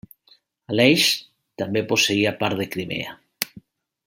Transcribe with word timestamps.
Aleix 0.75 1.03
també 1.63 1.85
posseïa 1.93 2.35
part 2.43 2.63
de 2.63 2.71
Crimea. 2.77 3.15